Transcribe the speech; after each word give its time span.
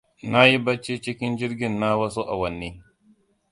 Na 0.31 0.41
yi 0.49 0.57
bacci 0.65 0.93
cikin 1.03 1.33
jirgin 1.39 1.75
na 1.79 1.89
wasu 1.99 2.21
awanni. 2.33 2.69